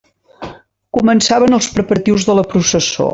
[0.99, 3.07] Començaven els preparatius de la processó.